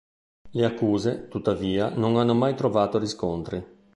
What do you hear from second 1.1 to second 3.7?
tuttavia, non hanno mai trovato riscontri.